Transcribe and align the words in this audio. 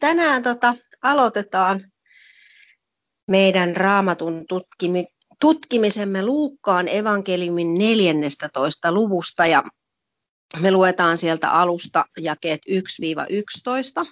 tänään 0.00 0.42
tota, 0.42 0.74
aloitetaan 1.02 1.90
meidän 3.28 3.76
raamatun 3.76 4.44
tutkimi, 4.48 5.06
tutkimisemme 5.40 6.24
Luukkaan 6.24 6.88
evankeliumin 6.88 7.74
14. 7.74 8.92
luvusta 8.92 9.46
ja 9.46 9.62
me 10.60 10.70
luetaan 10.70 11.16
sieltä 11.16 11.50
alusta 11.50 12.04
jakeet 12.18 12.60
1-11. 12.70 14.06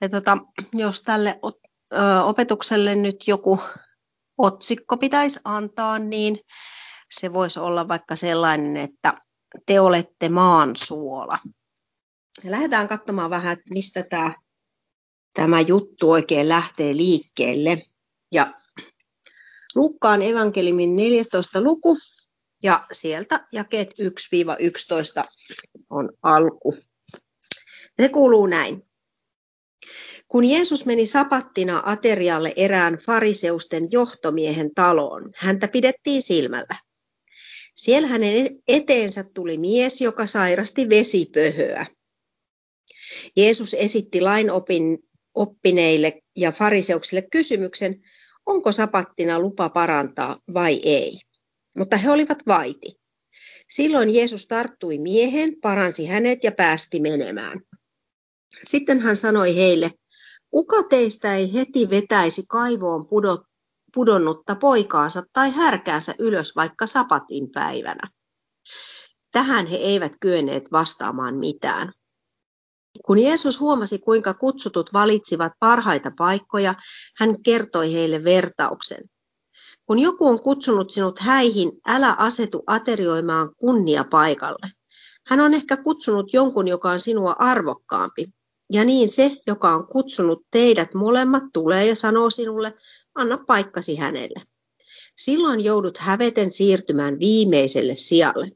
Ja 0.00 0.08
tota, 0.08 0.38
jos 0.72 1.02
tälle 1.02 1.40
opetukselle 2.24 2.94
nyt 2.94 3.16
joku 3.26 3.60
otsikko 4.38 4.96
pitäisi 4.96 5.40
antaa, 5.44 5.98
niin 5.98 6.38
se 7.10 7.32
voisi 7.32 7.60
olla 7.60 7.88
vaikka 7.88 8.16
sellainen, 8.16 8.76
että 8.76 9.20
te 9.66 9.80
olette 9.80 10.28
maan 10.28 10.76
suola. 10.76 11.38
Ja 12.44 12.50
lähdetään 12.50 12.88
katsomaan 12.88 13.30
vähän, 13.30 13.52
että 13.52 13.74
mistä 13.74 14.02
tämä, 14.02 14.34
tämä 15.36 15.60
juttu 15.60 16.10
oikein 16.10 16.48
lähtee 16.48 16.96
liikkeelle. 16.96 17.82
Ja 18.32 18.54
Lukkaan 19.76 20.22
evankeliumin 20.22 20.96
14. 20.96 21.60
luku 21.60 21.98
ja 22.62 22.86
sieltä 22.92 23.46
jakeet 23.52 23.94
1-11 25.18 25.24
on 25.90 26.12
alku. 26.22 26.76
Se 28.00 28.08
kuuluu 28.08 28.46
näin. 28.46 28.82
Kun 30.28 30.44
Jeesus 30.44 30.86
meni 30.86 31.06
sapattina 31.06 31.82
aterialle 31.86 32.52
erään 32.56 32.94
fariseusten 32.94 33.88
johtomiehen 33.90 34.70
taloon, 34.74 35.30
häntä 35.36 35.68
pidettiin 35.68 36.22
silmällä. 36.22 36.78
Siellä 37.74 38.08
hänen 38.08 38.58
eteensä 38.68 39.24
tuli 39.34 39.58
mies, 39.58 40.00
joka 40.00 40.26
sairasti 40.26 40.88
vesipöhöä. 40.88 41.86
Jeesus 43.36 43.74
esitti 43.74 44.20
lain 44.20 44.50
opin, 44.50 44.98
oppineille 45.36 46.22
ja 46.36 46.52
fariseuksille 46.52 47.22
kysymyksen, 47.32 48.02
onko 48.46 48.72
sapattina 48.72 49.40
lupa 49.40 49.68
parantaa 49.68 50.40
vai 50.54 50.80
ei. 50.82 51.20
Mutta 51.76 51.96
he 51.96 52.10
olivat 52.10 52.38
vaiti. 52.46 53.00
Silloin 53.68 54.14
Jeesus 54.14 54.46
tarttui 54.46 54.98
miehen, 54.98 55.56
paransi 55.62 56.06
hänet 56.06 56.44
ja 56.44 56.52
päästi 56.52 57.00
menemään. 57.00 57.60
Sitten 58.64 59.00
hän 59.00 59.16
sanoi 59.16 59.56
heille, 59.56 59.92
kuka 60.50 60.82
teistä 60.82 61.36
ei 61.36 61.52
heti 61.52 61.90
vetäisi 61.90 62.42
kaivoon 62.48 63.06
pudot, 63.08 63.40
pudonnutta 63.94 64.56
poikaansa 64.56 65.22
tai 65.32 65.50
härkäänsä 65.50 66.14
ylös 66.18 66.56
vaikka 66.56 66.86
sapatin 66.86 67.50
päivänä? 67.54 68.10
Tähän 69.32 69.66
he 69.66 69.76
eivät 69.76 70.12
kyenneet 70.20 70.72
vastaamaan 70.72 71.34
mitään. 71.34 71.92
Kun 73.04 73.18
Jeesus 73.18 73.60
huomasi, 73.60 73.98
kuinka 73.98 74.34
kutsutut 74.34 74.92
valitsivat 74.92 75.52
parhaita 75.58 76.12
paikkoja, 76.18 76.74
hän 77.16 77.42
kertoi 77.42 77.92
heille 77.92 78.24
vertauksen. 78.24 79.04
Kun 79.86 79.98
joku 79.98 80.26
on 80.26 80.40
kutsunut 80.40 80.92
sinut 80.92 81.18
häihin, 81.18 81.72
älä 81.86 82.12
asetu 82.12 82.62
aterioimaan 82.66 83.54
kunnia 83.56 84.04
paikalle. 84.04 84.70
Hän 85.26 85.40
on 85.40 85.54
ehkä 85.54 85.76
kutsunut 85.76 86.32
jonkun, 86.32 86.68
joka 86.68 86.90
on 86.90 87.00
sinua 87.00 87.36
arvokkaampi. 87.38 88.26
Ja 88.72 88.84
niin 88.84 89.08
se, 89.08 89.36
joka 89.46 89.74
on 89.74 89.86
kutsunut 89.86 90.42
teidät 90.50 90.94
molemmat, 90.94 91.42
tulee 91.52 91.86
ja 91.86 91.94
sanoo 91.94 92.30
sinulle, 92.30 92.74
anna 93.14 93.38
paikkasi 93.46 93.96
hänelle. 93.96 94.42
Silloin 95.16 95.60
joudut 95.64 95.98
häveten 95.98 96.52
siirtymään 96.52 97.18
viimeiselle 97.18 97.96
sijalle. 97.96 98.50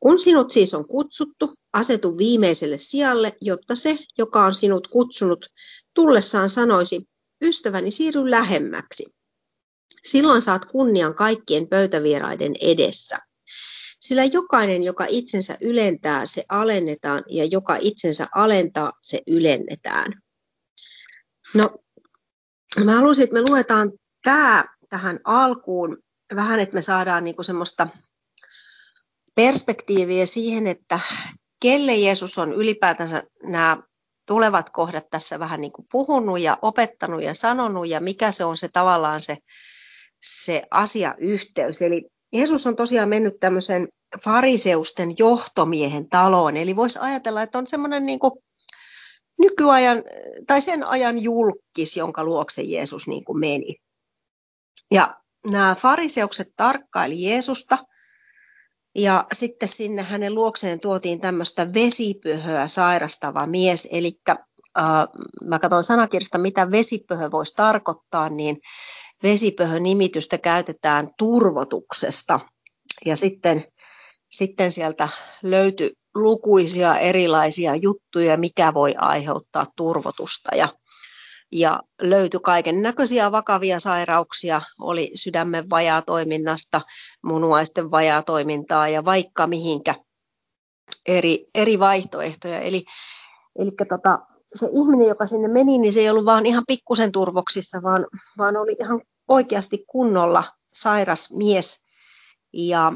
Kun 0.00 0.18
sinut 0.18 0.50
siis 0.50 0.74
on 0.74 0.88
kutsuttu, 0.88 1.54
asetu 1.72 2.18
viimeiselle 2.18 2.78
sijalle, 2.78 3.36
jotta 3.40 3.74
se, 3.74 3.98
joka 4.18 4.44
on 4.44 4.54
sinut 4.54 4.88
kutsunut, 4.88 5.46
tullessaan 5.94 6.50
sanoisi, 6.50 7.08
ystäväni 7.42 7.90
siirry 7.90 8.30
lähemmäksi. 8.30 9.06
Silloin 10.04 10.42
saat 10.42 10.64
kunnian 10.64 11.14
kaikkien 11.14 11.68
pöytävieraiden 11.68 12.54
edessä. 12.60 13.18
Sillä 14.00 14.24
jokainen, 14.24 14.82
joka 14.82 15.06
itsensä 15.08 15.58
ylentää, 15.60 16.26
se 16.26 16.44
alennetaan, 16.48 17.24
ja 17.28 17.44
joka 17.44 17.76
itsensä 17.80 18.28
alentaa, 18.34 18.92
se 19.02 19.22
ylennetään. 19.26 20.12
No, 21.54 21.70
mä 22.84 22.94
haluaisin, 22.94 23.24
että 23.24 23.34
me 23.34 23.50
luetaan 23.50 23.92
tämä 24.22 24.64
tähän 24.88 25.20
alkuun 25.24 25.98
vähän, 26.36 26.60
että 26.60 26.74
me 26.74 26.82
saadaan 26.82 27.24
niinku 27.24 27.42
semmoista 27.42 27.88
perspektiiviä 29.38 30.26
siihen, 30.26 30.66
että 30.66 31.00
kelle 31.62 31.94
Jeesus 31.94 32.38
on 32.38 32.52
ylipäätänsä 32.52 33.22
nämä 33.42 33.82
tulevat 34.26 34.70
kohdat 34.70 35.10
tässä 35.10 35.38
vähän 35.38 35.60
niin 35.60 35.72
kuin 35.72 35.86
puhunut 35.92 36.40
ja 36.40 36.58
opettanut 36.62 37.22
ja 37.22 37.34
sanonut 37.34 37.88
ja 37.88 38.00
mikä 38.00 38.30
se 38.30 38.44
on 38.44 38.56
se 38.56 38.68
tavallaan 38.68 39.20
se, 39.20 39.36
se 40.20 40.62
asiayhteys. 40.70 41.82
Eli 41.82 42.04
Jeesus 42.32 42.66
on 42.66 42.76
tosiaan 42.76 43.08
mennyt 43.08 43.40
tämmöisen 43.40 43.88
fariseusten 44.24 45.14
johtomiehen 45.18 46.08
taloon, 46.08 46.56
eli 46.56 46.76
voisi 46.76 46.98
ajatella, 46.98 47.42
että 47.42 47.58
on 47.58 47.66
semmoinen 47.66 48.06
niin 48.06 48.18
kuin 48.18 48.32
nykyajan 49.38 50.02
tai 50.46 50.60
sen 50.60 50.84
ajan 50.84 51.22
julkis, 51.22 51.96
jonka 51.96 52.24
luokse 52.24 52.62
Jeesus 52.62 53.08
niin 53.08 53.24
kuin 53.24 53.40
meni. 53.40 53.76
Ja 54.90 55.16
nämä 55.50 55.76
fariseukset 55.78 56.48
tarkkaili 56.56 57.22
Jeesusta– 57.22 57.78
ja 58.98 59.24
sitten 59.32 59.68
sinne 59.68 60.02
hänen 60.02 60.34
luokseen 60.34 60.80
tuotiin 60.80 61.20
tämmöistä 61.20 61.74
vesipöhöä 61.74 62.68
sairastava 62.68 63.46
mies, 63.46 63.88
eli 63.92 64.20
äh, 64.28 64.36
mä 65.44 65.58
katson 65.58 65.84
sanakirjasta, 65.84 66.38
mitä 66.38 66.70
vesipöhö 66.70 67.30
voisi 67.30 67.54
tarkoittaa, 67.56 68.28
niin 68.28 68.56
vesipöhö-nimitystä 69.22 70.38
käytetään 70.38 71.10
turvotuksesta. 71.18 72.40
Ja 73.06 73.16
sitten, 73.16 73.64
sitten 74.30 74.70
sieltä 74.70 75.08
löytyi 75.42 75.92
lukuisia 76.14 76.98
erilaisia 76.98 77.74
juttuja, 77.74 78.36
mikä 78.36 78.74
voi 78.74 78.94
aiheuttaa 78.98 79.66
turvotusta. 79.76 80.56
Ja 80.56 80.68
ja 81.52 81.82
löytyi 82.00 82.40
kaiken 82.40 82.82
näköisiä 82.82 83.32
vakavia 83.32 83.80
sairauksia, 83.80 84.62
oli 84.80 85.10
sydämen 85.14 85.70
vajaa 85.70 86.02
toiminnasta, 86.02 86.80
munuaisten 87.24 87.90
vajaa 87.90 88.22
toimintaa 88.22 88.88
ja 88.88 89.04
vaikka 89.04 89.46
mihinkä 89.46 89.94
eri, 91.06 91.46
eri 91.54 91.78
vaihtoehtoja. 91.78 92.60
Eli, 92.60 92.84
eli 93.58 93.70
tota, 93.88 94.18
se 94.54 94.66
ihminen, 94.66 95.08
joka 95.08 95.26
sinne 95.26 95.48
meni, 95.48 95.78
niin 95.78 95.92
se 95.92 96.00
ei 96.00 96.10
ollut 96.10 96.24
vaan 96.24 96.46
ihan 96.46 96.64
pikkusen 96.66 97.12
turvoksissa, 97.12 97.82
vaan, 97.82 98.06
vaan 98.38 98.56
oli 98.56 98.76
ihan 98.80 99.00
oikeasti 99.28 99.84
kunnolla 99.86 100.44
sairas 100.72 101.32
mies. 101.32 101.84
Ja 102.52 102.92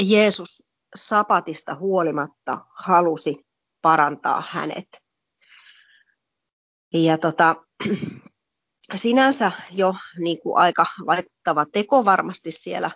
Jeesus 0.00 0.62
sapatista 0.96 1.74
huolimatta 1.74 2.58
halusi 2.74 3.46
parantaa 3.82 4.42
hänet. 4.50 4.88
Ja 6.94 7.18
tota, 7.18 7.56
sinänsä 8.94 9.52
jo 9.70 9.94
niin 10.18 10.40
kuin 10.40 10.58
aika 10.58 10.86
laittava 11.06 11.66
teko 11.72 12.04
varmasti 12.04 12.50
siellä, 12.50 12.90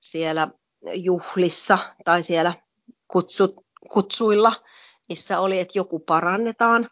siellä 0.00 0.48
juhlissa 0.94 1.94
tai 2.04 2.22
siellä 2.22 2.54
kutsut, 3.08 3.54
kutsuilla, 3.92 4.52
missä 5.08 5.40
oli, 5.40 5.60
että 5.60 5.78
joku 5.78 5.98
parannetaan. 5.98 6.90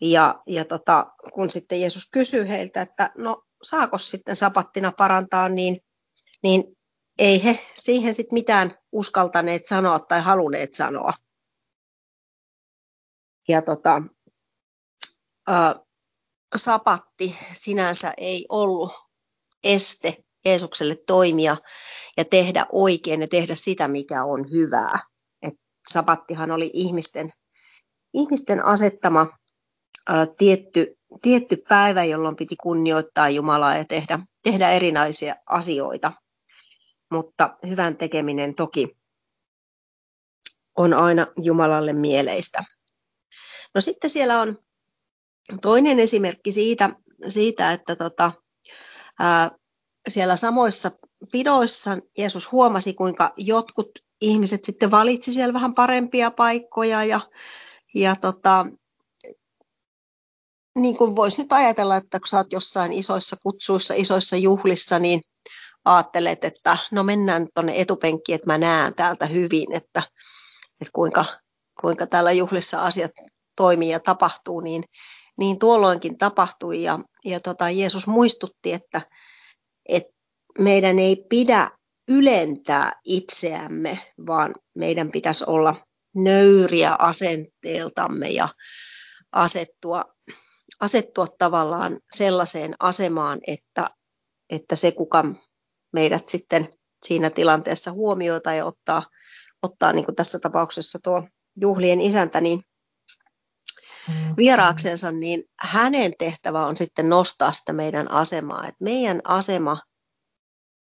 Ja, 0.00 0.42
ja 0.46 0.64
tota, 0.64 1.06
kun 1.34 1.50
sitten 1.50 1.80
Jeesus 1.80 2.08
kysyi 2.10 2.48
heiltä, 2.48 2.82
että 2.82 3.10
no 3.16 3.42
saako 3.62 3.98
sitten 3.98 4.36
sapattina 4.36 4.92
parantaa, 4.92 5.48
niin, 5.48 5.80
niin 6.42 6.64
ei 7.18 7.44
he 7.44 7.58
siihen 7.74 8.14
sitten 8.14 8.36
mitään 8.36 8.78
uskaltaneet 8.92 9.66
sanoa 9.66 9.98
tai 9.98 10.20
halunneet 10.20 10.74
sanoa. 10.74 11.12
Ja 13.48 13.62
tota, 13.62 14.02
sapatti 16.56 17.36
sinänsä 17.52 18.14
ei 18.16 18.46
ollut 18.48 18.92
este 19.64 20.24
Jeesukselle 20.44 20.96
toimia 21.06 21.56
ja 22.16 22.24
tehdä 22.24 22.66
oikein 22.72 23.20
ja 23.20 23.28
tehdä 23.28 23.54
sitä, 23.54 23.88
mikä 23.88 24.24
on 24.24 24.50
hyvää. 24.50 25.00
Et 25.42 25.54
sapattihan 25.88 26.50
oli 26.50 26.70
ihmisten, 26.72 27.32
ihmisten 28.14 28.64
asettama 28.64 29.38
ää, 30.08 30.26
tietty, 30.38 30.98
tietty 31.22 31.56
päivä, 31.68 32.04
jolloin 32.04 32.36
piti 32.36 32.56
kunnioittaa 32.56 33.28
Jumalaa 33.28 33.76
ja 33.76 33.84
tehdä, 33.84 34.18
tehdä 34.42 34.70
erinäisiä 34.70 35.36
asioita. 35.46 36.12
Mutta 37.10 37.56
hyvän 37.68 37.96
tekeminen 37.96 38.54
toki 38.54 38.96
on 40.76 40.94
aina 40.94 41.26
Jumalalle 41.42 41.92
mieleistä. 41.92 42.64
No 43.74 43.80
sitten 43.80 44.10
siellä 44.10 44.40
on 44.40 44.58
Toinen 45.62 45.98
esimerkki 45.98 46.52
siitä, 46.52 46.90
siitä 47.28 47.72
että 47.72 47.96
tota, 47.96 48.32
ää, 49.18 49.50
siellä 50.08 50.36
samoissa 50.36 50.90
pidoissa 51.32 51.98
Jeesus 52.18 52.52
huomasi, 52.52 52.94
kuinka 52.94 53.32
jotkut 53.36 53.90
ihmiset 54.20 54.64
sitten 54.64 54.90
valitsi 54.90 55.32
siellä 55.32 55.54
vähän 55.54 55.74
parempia 55.74 56.30
paikkoja 56.30 57.04
ja, 57.04 57.20
ja 57.94 58.16
tota, 58.16 58.66
niin 60.74 60.96
kuin 60.96 61.16
voisi 61.16 61.42
nyt 61.42 61.52
ajatella, 61.52 61.96
että 61.96 62.18
kun 62.18 62.28
sä 62.28 62.36
oot 62.36 62.52
jossain 62.52 62.92
isoissa 62.92 63.36
kutsuissa, 63.42 63.94
isoissa 63.94 64.36
juhlissa, 64.36 64.98
niin 64.98 65.20
ajattelet, 65.84 66.44
että 66.44 66.78
no 66.90 67.02
mennään 67.02 67.48
tuonne 67.54 67.80
etupenkkiin, 67.80 68.36
että 68.36 68.46
mä 68.46 68.58
näen 68.58 68.94
täältä 68.94 69.26
hyvin, 69.26 69.72
että, 69.72 70.02
että 70.80 70.92
kuinka, 70.92 71.24
kuinka 71.80 72.06
täällä 72.06 72.32
juhlissa 72.32 72.82
asiat 72.82 73.12
toimii 73.56 73.90
ja 73.90 74.00
tapahtuu, 74.00 74.60
niin, 74.60 74.84
niin 75.38 75.58
tuolloinkin 75.58 76.18
tapahtui. 76.18 76.82
Ja, 76.82 76.98
ja 77.24 77.40
tota, 77.40 77.70
Jeesus 77.70 78.06
muistutti, 78.06 78.72
että, 78.72 79.02
että 79.88 80.12
meidän 80.58 80.98
ei 80.98 81.16
pidä 81.28 81.70
ylentää 82.08 82.92
itseämme, 83.04 83.98
vaan 84.26 84.54
meidän 84.74 85.10
pitäisi 85.10 85.44
olla 85.46 85.86
nöyriä 86.14 86.96
asenteeltamme 86.98 88.28
ja 88.28 88.48
asettua, 89.32 90.04
asettua 90.80 91.26
tavallaan 91.38 92.00
sellaiseen 92.16 92.74
asemaan, 92.80 93.40
että, 93.46 93.90
että 94.50 94.76
se, 94.76 94.92
kuka 94.92 95.24
meidät 95.92 96.28
sitten 96.28 96.68
siinä 97.06 97.30
tilanteessa 97.30 97.92
huomioi 97.92 98.40
tai 98.40 98.62
ottaa, 98.62 99.06
ottaa 99.62 99.92
niin 99.92 100.04
kuin 100.04 100.14
tässä 100.14 100.38
tapauksessa 100.38 100.98
tuo 101.04 101.28
juhlien 101.60 102.00
isäntä, 102.00 102.40
niin. 102.40 102.62
Vieraaksensa, 104.36 105.12
niin 105.12 105.44
hänen 105.60 106.12
tehtävä 106.18 106.66
on 106.66 106.76
sitten 106.76 107.08
nostaa 107.08 107.52
sitä 107.52 107.72
meidän 107.72 108.10
asemaa. 108.10 108.66
että 108.66 108.84
meidän 108.84 109.20
asema 109.24 109.82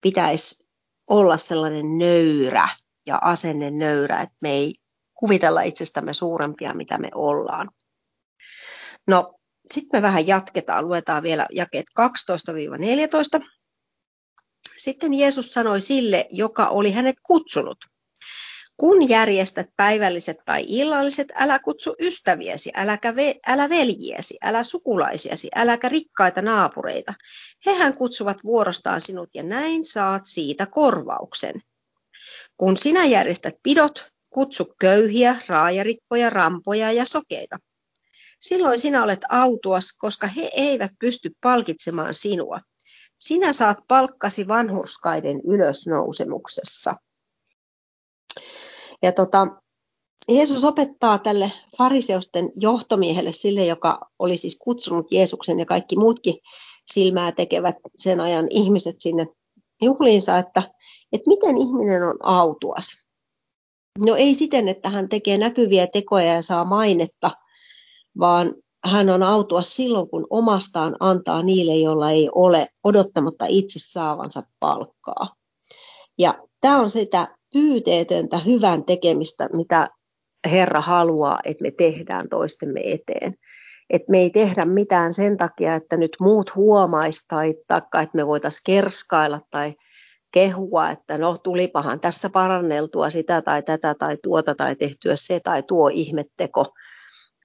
pitäisi 0.01 0.69
olla 1.07 1.37
sellainen 1.37 1.99
nöyrä 1.99 2.69
ja 3.07 3.19
asenne 3.23 3.71
nöyrä, 3.71 4.21
että 4.21 4.37
me 4.41 4.51
ei 4.51 4.75
kuvitella 5.15 5.63
itsestämme 5.63 6.13
suurempia, 6.13 6.75
mitä 6.75 6.99
me 6.99 7.09
ollaan. 7.15 7.71
No, 9.07 9.39
sitten 9.73 9.99
me 9.99 10.03
vähän 10.03 10.27
jatketaan, 10.27 10.89
luetaan 10.89 11.23
vielä 11.23 11.47
jakeet 11.53 11.87
12-14. 13.41 13.45
Sitten 14.77 15.15
Jeesus 15.15 15.47
sanoi 15.47 15.81
sille, 15.81 16.27
joka 16.31 16.69
oli 16.69 16.93
hänet 16.93 17.17
kutsunut. 17.23 17.79
Kun 18.77 19.09
järjestät 19.09 19.67
päivälliset 19.77 20.37
tai 20.45 20.65
illalliset, 20.67 21.29
älä 21.35 21.59
kutsu 21.59 21.95
ystäviesi, 22.01 22.71
äläkä 22.75 23.17
ve, 23.17 23.35
älä 23.47 23.69
veljiesi, 23.69 24.39
älä 24.43 24.63
sukulaisiasi, 24.63 25.49
äläkä 25.55 25.89
rikkaita 25.89 26.43
naapureita. 26.43 27.15
Hehän 27.67 27.95
kutsuvat 27.95 28.39
vuorostaan 28.45 29.01
sinut 29.01 29.29
ja 29.35 29.43
näin 29.43 29.85
saat 29.85 30.23
siitä 30.27 30.67
korvauksen. 30.67 31.63
Kun 32.57 32.77
sinä 32.77 33.05
järjestät 33.05 33.55
pidot, 33.63 34.07
kutsu 34.31 34.75
köyhiä, 34.81 35.37
raajarikkoja, 35.49 36.31
rampoja 36.31 36.93
ja 36.93 37.05
sokeita. 37.05 37.59
Silloin 38.41 38.79
sinä 38.79 39.03
olet 39.03 39.21
autuas, 39.29 39.93
koska 39.99 40.27
he 40.27 40.51
eivät 40.53 40.93
pysty 40.99 41.31
palkitsemaan 41.41 42.15
sinua. 42.15 42.61
Sinä 43.19 43.53
saat 43.53 43.79
palkkasi 43.89 44.49
vanhurskaiden 44.49 45.41
ylösnousemuksessa. 45.41 46.95
Ja 49.05 49.13
tota, 49.13 49.47
Jeesus 50.29 50.65
opettaa 50.65 51.19
tälle 51.19 51.53
fariseusten 51.79 52.53
johtomiehelle, 52.57 53.33
sille 53.33 53.67
joka 53.67 54.01
oli 54.19 54.37
siis 54.37 54.59
kutsunut 54.59 55.13
Jeesuksen 55.13 55.59
ja 55.59 55.67
kaikki 55.67 55.97
muutkin 55.97 56.35
silmää 56.93 57.33
tekevät 57.33 57.77
sen 57.99 58.21
ajan 58.21 58.47
ihmiset 58.51 58.97
sinne 58.99 59.27
juhliinsa, 59.83 60.39
että, 60.39 60.63
että 61.13 61.29
miten 61.31 61.59
ihminen 61.59 62.03
on 62.03 62.19
autuas. 62.23 62.85
No 63.99 64.17
ei 64.17 64.35
siten, 64.35 64.69
että 64.69 64.91
hän 64.91 65.09
tekee 65.09 65.39
näkyviä 65.39 65.87
tekoja 65.87 66.35
ja 66.35 66.43
saa 66.43 66.65
mainetta, 66.65 67.31
vaan 68.19 68.55
hän 68.85 69.11
on 69.11 69.23
autuas 69.23 69.77
silloin, 69.77 70.09
kun 70.09 70.27
omastaan 70.31 70.97
antaa 71.01 71.43
niille, 71.43 71.77
joilla 71.77 72.11
ei 72.11 72.31
ole 72.35 72.69
odottamatta 72.85 73.47
itse 73.49 73.79
saavansa 73.79 74.43
palkkaa. 74.61 75.35
Ja 76.19 76.39
tämä 76.61 76.81
on 76.81 76.91
sitä 76.91 77.37
pyyteetöntä 77.55 78.39
hyvän 78.39 78.85
tekemistä, 78.85 79.49
mitä 79.53 79.91
Herra 80.51 80.81
haluaa, 80.81 81.39
että 81.45 81.63
me 81.63 81.71
tehdään 81.71 82.29
toistemme 82.29 82.81
eteen. 82.85 83.35
Että 83.91 84.11
me 84.11 84.19
ei 84.19 84.31
tehdä 84.31 84.65
mitään 84.65 85.15
sen 85.15 85.37
takia, 85.37 85.75
että 85.75 85.97
nyt 85.97 86.17
muut 86.21 86.55
huomaisi 86.55 87.25
tai 87.29 87.51
että 87.51 88.09
me 88.15 88.27
voitaisiin 88.27 88.63
kerskailla 88.67 89.41
tai 89.51 89.75
kehua, 90.33 90.91
että 90.91 91.19
no 91.19 91.37
tulipahan 91.37 92.01
tässä 92.01 92.31
paranneltua 92.31 93.11
sitä 93.11 93.43
tai 93.43 93.63
tätä 93.63 93.95
tai 93.99 94.17
tuota 94.23 94.55
tai 94.55 94.77
tehtyä 94.77 95.17
se 95.17 95.41
tai 95.41 95.63
tuo 95.63 95.89
ihmetteko, 95.89 96.67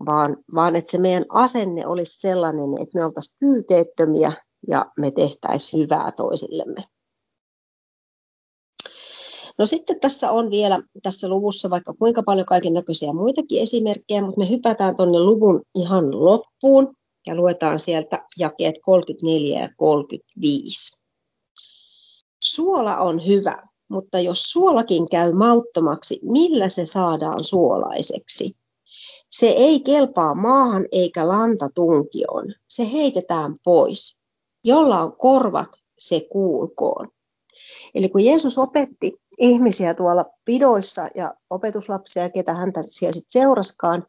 vaan, 0.05 0.37
vaan 0.55 0.75
että 0.75 0.91
se 0.91 0.97
meidän 0.97 1.25
asenne 1.29 1.87
olisi 1.87 2.19
sellainen, 2.19 2.81
että 2.81 2.99
me 2.99 3.05
oltaisiin 3.05 3.37
pyyteettömiä 3.39 4.31
ja 4.67 4.85
me 4.97 5.11
tehtäisiin 5.11 5.83
hyvää 5.83 6.11
toisillemme. 6.11 6.83
No 9.59 9.65
sitten 9.65 9.99
tässä 9.99 10.31
on 10.31 10.51
vielä 10.51 10.79
tässä 11.03 11.27
luvussa 11.27 11.69
vaikka 11.69 11.93
kuinka 11.93 12.23
paljon 12.23 12.45
kaiken 12.45 12.73
näköisiä 12.73 13.13
muitakin 13.13 13.61
esimerkkejä, 13.61 14.21
mutta 14.21 14.39
me 14.39 14.49
hypätään 14.49 14.95
tuonne 14.95 15.19
luvun 15.19 15.61
ihan 15.75 16.25
loppuun 16.25 16.93
ja 17.27 17.35
luetaan 17.35 17.79
sieltä 17.79 18.25
jakeet 18.37 18.75
34 18.85 19.61
ja 19.61 19.69
35. 19.77 21.03
Suola 22.43 22.97
on 22.97 23.27
hyvä, 23.27 23.67
mutta 23.89 24.19
jos 24.19 24.43
suolakin 24.43 25.09
käy 25.11 25.33
mauttomaksi, 25.33 26.19
millä 26.23 26.69
se 26.69 26.85
saadaan 26.85 27.43
suolaiseksi? 27.43 28.57
Se 29.29 29.47
ei 29.47 29.79
kelpaa 29.79 30.35
maahan 30.35 30.85
eikä 30.91 31.27
lanta 31.27 31.69
tunkioon. 31.75 32.53
Se 32.69 32.91
heitetään 32.91 33.55
pois. 33.63 34.17
Jolla 34.63 35.01
on 35.01 35.17
korvat, 35.17 35.69
se 35.97 36.27
kuulkoon. 36.31 37.07
Eli 37.95 38.09
kun 38.09 38.25
Jeesus 38.25 38.57
opetti 38.57 39.19
ihmisiä 39.39 39.93
tuolla 39.93 40.25
pidoissa 40.45 41.07
ja 41.15 41.33
opetuslapsia, 41.49 42.29
ketä 42.29 42.53
häntä 42.53 42.81
siellä 42.83 43.11
sitten 43.11 43.41
seuraskaan, 43.41 44.05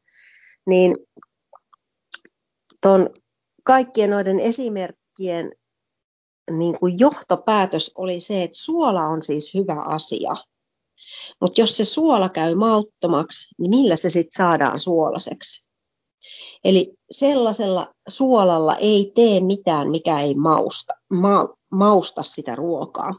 niin 0.66 0.96
tuon 2.82 3.10
kaikkien 3.64 4.10
noiden 4.10 4.40
esimerkkien 4.40 5.52
niin 6.50 6.78
kuin 6.78 6.98
johtopäätös 6.98 7.92
oli 7.94 8.20
se, 8.20 8.42
että 8.42 8.58
suola 8.58 9.06
on 9.06 9.22
siis 9.22 9.54
hyvä 9.54 9.82
asia. 9.82 10.34
Mutta 11.40 11.60
jos 11.60 11.76
se 11.76 11.84
suola 11.84 12.28
käy 12.28 12.54
mauttomaksi, 12.54 13.54
niin 13.58 13.70
millä 13.70 13.96
se 13.96 14.10
sitten 14.10 14.44
saadaan 14.44 14.80
suolaseksi? 14.80 15.70
Eli 16.64 16.94
sellaisella 17.10 17.94
suolalla 18.08 18.76
ei 18.76 19.12
tee 19.14 19.40
mitään, 19.40 19.90
mikä 19.90 20.20
ei 20.20 20.34
mausta, 20.34 20.92
ma, 21.12 21.48
mausta 21.72 22.22
sitä 22.22 22.54
ruokaa. 22.54 23.14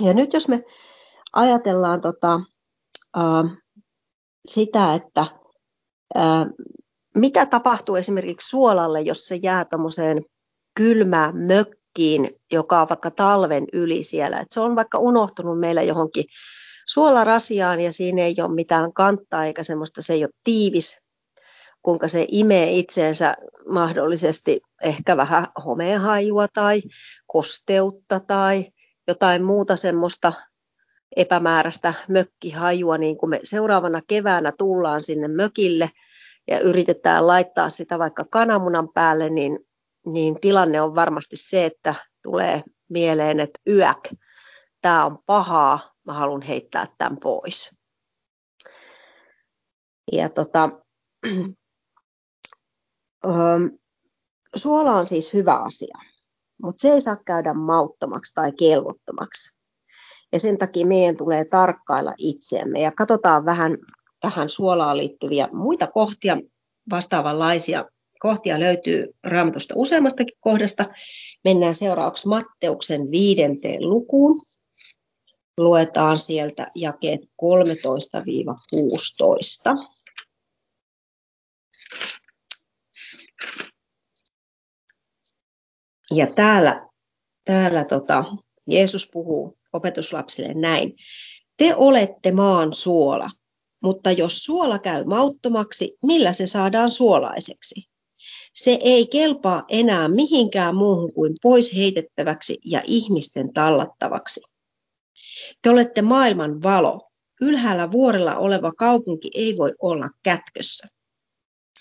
Ja 0.00 0.14
nyt 0.14 0.32
jos 0.32 0.48
me 0.48 0.64
ajatellaan 1.32 2.00
tota, 2.00 2.40
äh, 3.16 3.58
sitä, 4.46 4.94
että 4.94 5.26
äh, 6.16 6.46
mitä 7.14 7.46
tapahtuu 7.46 7.96
esimerkiksi 7.96 8.48
suolalle, 8.48 9.00
jos 9.00 9.24
se 9.24 9.36
jää 9.36 9.64
tuommoiseen 9.64 10.24
kylmään 10.74 11.36
mökkiin, 11.36 12.30
joka 12.52 12.82
on 12.82 12.88
vaikka 12.88 13.10
talven 13.10 13.66
yli 13.72 14.02
siellä. 14.02 14.40
Et 14.40 14.50
se 14.50 14.60
on 14.60 14.76
vaikka 14.76 14.98
unohtunut 14.98 15.60
meillä 15.60 15.82
johonkin 15.82 16.24
suolarasiaan 16.86 17.80
ja 17.80 17.92
siinä 17.92 18.22
ei 18.22 18.34
ole 18.38 18.54
mitään 18.54 18.92
kantaa 18.92 19.44
eikä 19.44 19.62
semmoista, 19.62 20.02
se 20.02 20.12
ei 20.12 20.24
ole 20.24 20.32
tiivis, 20.44 21.06
kuinka 21.82 22.08
se 22.08 22.26
imee 22.28 22.72
itseensä 22.72 23.36
mahdollisesti 23.68 24.60
ehkä 24.82 25.16
vähän 25.16 25.46
homehajua 25.64 26.48
tai 26.48 26.82
kosteutta 27.26 28.20
tai 28.20 28.64
jotain 29.08 29.44
muuta 29.44 29.76
semmoista 29.76 30.32
epämääräistä 31.16 31.94
mökkihajua, 32.08 32.98
niin 32.98 33.16
kun 33.16 33.28
me 33.28 33.40
seuraavana 33.42 34.02
keväänä 34.06 34.52
tullaan 34.58 35.02
sinne 35.02 35.28
mökille 35.28 35.90
ja 36.48 36.60
yritetään 36.60 37.26
laittaa 37.26 37.70
sitä 37.70 37.98
vaikka 37.98 38.24
kananmunan 38.24 38.88
päälle, 38.94 39.30
niin, 39.30 39.58
niin 40.06 40.40
tilanne 40.40 40.80
on 40.82 40.94
varmasti 40.94 41.36
se, 41.36 41.64
että 41.64 41.94
tulee 42.22 42.62
mieleen, 42.88 43.40
että 43.40 43.60
yäk, 43.68 44.14
tämä 44.80 45.06
on 45.06 45.18
pahaa, 45.26 45.94
mä 46.06 46.12
haluan 46.12 46.42
heittää 46.42 46.86
tämän 46.98 47.18
pois. 47.22 47.80
Ja 50.12 50.28
tota, 50.28 50.70
suola 54.56 54.92
on 54.92 55.06
siis 55.06 55.34
hyvä 55.34 55.54
asia, 55.54 55.98
mutta 56.62 56.80
se 56.80 56.88
ei 56.88 57.00
saa 57.00 57.16
käydä 57.16 57.54
mauttomaksi 57.54 58.34
tai 58.34 58.52
kelvottomaksi. 58.52 59.59
Ja 60.32 60.38
sen 60.38 60.58
takia 60.58 60.86
meidän 60.86 61.16
tulee 61.16 61.44
tarkkailla 61.44 62.14
itseämme 62.18 62.80
ja 62.80 62.92
katsotaan 62.92 63.44
vähän 63.44 63.78
tähän 64.20 64.48
suolaan 64.48 64.96
liittyviä 64.96 65.48
muita 65.52 65.86
kohtia, 65.86 66.36
vastaavanlaisia 66.90 67.84
kohtia 68.18 68.60
löytyy 68.60 69.14
raamatusta 69.24 69.74
useammastakin 69.76 70.36
kohdasta. 70.40 70.84
Mennään 71.44 71.74
seuraavaksi 71.74 72.28
Matteuksen 72.28 73.10
viidenteen 73.10 73.88
lukuun. 73.88 74.40
Luetaan 75.56 76.18
sieltä 76.18 76.70
jakeet 76.74 77.20
13-16. 77.20 77.24
Ja 86.14 86.26
täällä, 86.36 86.88
täällä 87.44 87.84
tota, 87.84 88.24
Jeesus 88.66 89.10
puhuu 89.12 89.59
opetuslapsille 89.72 90.54
näin. 90.54 90.96
Te 91.56 91.74
olette 91.74 92.32
maan 92.32 92.74
suola, 92.74 93.30
mutta 93.82 94.12
jos 94.12 94.44
suola 94.44 94.78
käy 94.78 95.04
mauttomaksi, 95.04 95.96
millä 96.02 96.32
se 96.32 96.46
saadaan 96.46 96.90
suolaiseksi? 96.90 97.90
Se 98.54 98.78
ei 98.80 99.06
kelpaa 99.06 99.64
enää 99.68 100.08
mihinkään 100.08 100.76
muuhun 100.76 101.12
kuin 101.14 101.34
pois 101.42 101.76
heitettäväksi 101.76 102.58
ja 102.64 102.82
ihmisten 102.86 103.52
tallattavaksi. 103.52 104.40
Te 105.62 105.70
olette 105.70 106.02
maailman 106.02 106.62
valo. 106.62 107.10
Ylhäällä 107.40 107.90
vuorella 107.90 108.36
oleva 108.36 108.72
kaupunki 108.72 109.30
ei 109.34 109.58
voi 109.58 109.74
olla 109.82 110.10
kätkössä. 110.22 110.88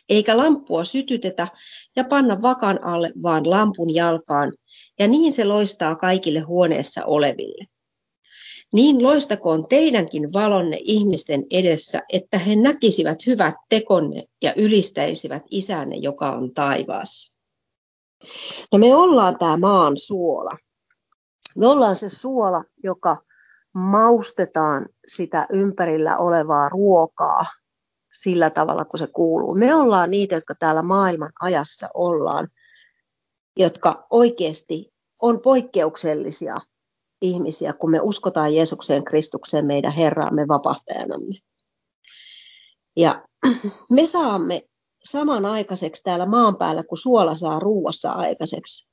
Eikä 0.10 0.38
lamppua 0.38 0.84
sytytetä 0.84 1.48
ja 1.96 2.03
panna 2.03 2.41
vakan 2.41 2.84
alle, 2.84 3.12
vaan 3.24 3.50
lampun 3.50 3.93
jalkaan, 3.93 4.53
ja 5.00 5.08
niin 5.08 5.34
se 5.34 5.46
loistaa 5.46 5.96
kaikille 5.96 6.39
huoneessa 6.39 7.05
oleville. 7.05 7.65
Niin 8.73 9.03
loistakoon 9.03 9.67
teidänkin 9.67 10.33
valonne 10.33 10.77
ihmisten 10.81 11.43
edessä, 11.51 12.01
että 12.13 12.38
he 12.38 12.55
näkisivät 12.55 13.25
hyvät 13.25 13.55
tekonne 13.69 14.23
ja 14.41 14.53
ylistäisivät 14.57 15.43
isänne, 15.51 15.95
joka 15.95 16.31
on 16.31 16.53
taivaassa. 16.53 17.35
No 18.71 18.77
me 18.79 18.95
ollaan 18.95 19.38
tämä 19.38 19.57
maan 19.57 19.97
suola. 19.97 20.57
Me 21.57 21.67
ollaan 21.67 21.95
se 21.95 22.09
suola, 22.09 22.63
joka 22.83 23.17
maustetaan 23.73 24.89
sitä 25.07 25.47
ympärillä 25.49 26.17
olevaa 26.17 26.69
ruokaa 26.69 27.45
sillä 28.21 28.49
tavalla, 28.49 28.85
kun 28.85 28.99
se 28.99 29.07
kuuluu. 29.07 29.55
Me 29.55 29.75
ollaan 29.75 30.11
niitä, 30.11 30.35
jotka 30.35 30.55
täällä 30.55 30.81
maailman 30.81 31.31
ajassa 31.41 31.89
ollaan, 31.93 32.47
jotka 33.57 34.07
oikeasti 34.09 34.93
on 35.21 35.41
poikkeuksellisia 35.41 36.57
ihmisiä, 37.21 37.73
kun 37.73 37.91
me 37.91 37.99
uskotaan 38.01 38.55
Jeesukseen 38.55 39.03
Kristukseen 39.03 39.65
meidän 39.65 39.93
Herraamme 39.93 40.47
vapahtajanamme. 40.47 41.35
Ja 42.97 43.23
me 43.89 44.05
saamme 44.05 44.61
samanaikaiseksi 45.03 46.03
täällä 46.03 46.25
maan 46.25 46.57
päällä, 46.57 46.83
kun 46.83 46.97
suola 46.97 47.35
saa 47.35 47.59
ruuassa 47.59 48.11
aikaiseksi. 48.11 48.89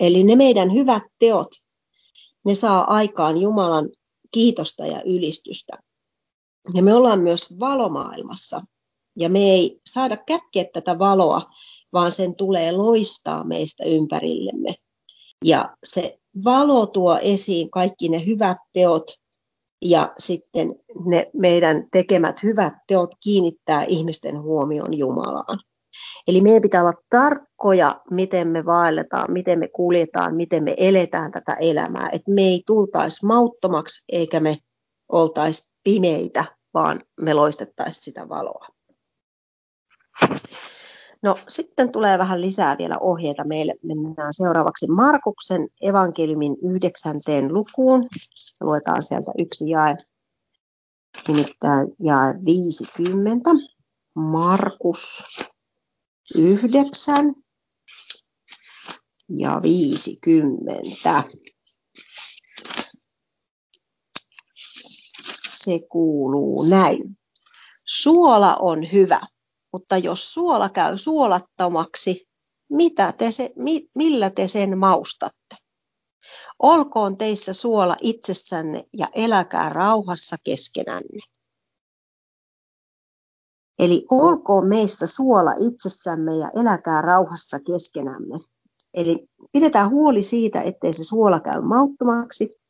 Eli 0.00 0.24
ne 0.24 0.36
meidän 0.36 0.72
hyvät 0.72 1.02
teot, 1.18 1.48
ne 2.44 2.54
saa 2.54 2.94
aikaan 2.94 3.38
Jumalan 3.38 3.88
kiitosta 4.32 4.86
ja 4.86 5.02
ylistystä. 5.02 5.72
Ja 6.74 6.82
me 6.82 6.94
ollaan 6.94 7.20
myös 7.20 7.58
valomaailmassa. 7.60 8.60
Ja 9.18 9.28
me 9.28 9.38
ei 9.38 9.80
saada 9.90 10.16
kätkeä 10.16 10.64
tätä 10.72 10.98
valoa, 10.98 11.42
vaan 11.92 12.12
sen 12.12 12.36
tulee 12.36 12.72
loistaa 12.72 13.44
meistä 13.44 13.84
ympärillemme. 13.84 14.74
Ja 15.44 15.76
se 15.84 16.18
valo 16.44 16.86
tuo 16.86 17.18
esiin 17.22 17.70
kaikki 17.70 18.08
ne 18.08 18.26
hyvät 18.26 18.58
teot 18.72 19.10
ja 19.82 20.12
sitten 20.18 20.74
ne 21.04 21.30
meidän 21.32 21.88
tekemät 21.92 22.42
hyvät 22.42 22.74
teot 22.86 23.10
kiinnittää 23.24 23.84
ihmisten 23.84 24.42
huomion 24.42 24.94
Jumalaan. 24.94 25.58
Eli 26.28 26.40
meidän 26.40 26.62
pitää 26.62 26.80
olla 26.80 27.02
tarkkoja, 27.10 28.00
miten 28.10 28.48
me 28.48 28.64
vaelletaan, 28.64 29.32
miten 29.32 29.58
me 29.58 29.68
kuljetaan, 29.68 30.34
miten 30.34 30.64
me 30.64 30.74
eletään 30.76 31.32
tätä 31.32 31.54
elämää. 31.54 32.08
Että 32.12 32.30
me 32.30 32.42
ei 32.42 32.62
tultaisi 32.66 33.26
mauttomaksi 33.26 34.04
eikä 34.08 34.40
me 34.40 34.58
oltaisi 35.08 35.74
pimeitä, 35.84 36.44
vaan 36.74 37.04
me 37.20 37.34
loistettaisiin 37.34 38.04
sitä 38.04 38.28
valoa. 38.28 38.68
No 41.22 41.34
sitten 41.48 41.92
tulee 41.92 42.18
vähän 42.18 42.40
lisää 42.40 42.78
vielä 42.78 42.98
ohjeita 42.98 43.44
meille. 43.44 43.74
Mennään 43.82 44.32
seuraavaksi 44.32 44.86
Markuksen 44.86 45.68
evankeliumin 45.82 46.56
yhdeksänteen 46.62 47.54
lukuun. 47.54 48.08
Luetaan 48.60 49.02
sieltä 49.02 49.32
yksi 49.38 49.70
jae, 49.70 49.96
nimittäin 51.28 51.88
jae 52.00 52.34
50. 52.44 53.50
Markus 54.14 55.24
9 56.34 57.34
ja 59.28 59.60
50. 59.62 61.22
Se 65.48 65.78
kuuluu 65.88 66.62
näin. 66.62 67.16
Suola 67.84 68.56
on 68.56 68.92
hyvä 68.92 69.20
mutta 69.76 69.96
jos 69.96 70.32
suola 70.32 70.68
käy 70.68 70.98
suolattomaksi, 70.98 72.28
mitä 72.68 73.12
te 73.12 73.30
se, 73.30 73.52
mi, 73.56 73.88
millä 73.94 74.30
te 74.30 74.46
sen 74.46 74.78
maustatte? 74.78 75.56
Olkoon 76.58 77.16
teissä 77.16 77.52
suola 77.52 77.96
itsessänne 78.00 78.84
ja 78.92 79.08
eläkää 79.14 79.68
rauhassa 79.68 80.36
keskenänne. 80.44 81.20
Eli 83.78 84.06
olkoon 84.10 84.66
meissä 84.68 85.06
suola 85.06 85.52
itsessämme 85.60 86.34
ja 86.34 86.50
eläkää 86.60 87.02
rauhassa 87.02 87.60
keskenämme. 87.60 88.40
Eli 88.94 89.28
pidetään 89.52 89.90
huoli 89.90 90.22
siitä, 90.22 90.60
ettei 90.60 90.92
se 90.92 91.04
suola 91.04 91.40
käy 91.40 91.60
mauttomaksi. 91.60 92.60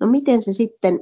No 0.00 0.06
miten 0.06 0.42
se 0.42 0.52
sitten 0.52 1.00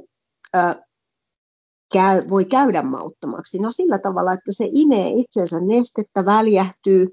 käy, 1.95 2.29
voi 2.29 2.45
käydä 2.45 2.81
mauttomaksi? 2.81 3.59
No 3.59 3.71
sillä 3.71 3.99
tavalla, 3.99 4.33
että 4.33 4.51
se 4.51 4.69
imee 4.71 5.09
itsensä 5.09 5.59
nestettä, 5.59 6.25
väljähtyy, 6.25 7.07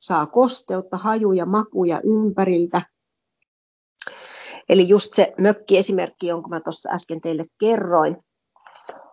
saa 0.00 0.26
kosteutta, 0.26 0.96
hajuja, 0.96 1.46
makuja 1.46 2.00
ympäriltä. 2.04 2.82
Eli 4.68 4.88
just 4.88 5.14
se 5.14 5.34
mökkiesimerkki, 5.38 6.26
jonka 6.26 6.48
mä 6.48 6.60
tuossa 6.60 6.90
äsken 6.92 7.20
teille 7.20 7.44
kerroin. 7.60 8.16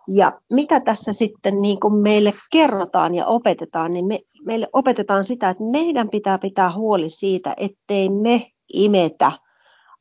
Ja 0.08 0.40
mitä 0.52 0.80
tässä 0.80 1.12
sitten 1.12 1.62
niin 1.62 1.80
kuin 1.80 1.94
meille 1.94 2.32
kerrotaan 2.52 3.14
ja 3.14 3.26
opetetaan, 3.26 3.92
niin 3.92 4.06
me, 4.06 4.18
meille 4.44 4.68
opetetaan 4.72 5.24
sitä, 5.24 5.50
että 5.50 5.64
meidän 5.64 6.10
pitää 6.10 6.38
pitää 6.38 6.74
huoli 6.74 7.08
siitä, 7.08 7.54
ettei 7.56 8.08
me 8.08 8.50
imetä 8.72 9.32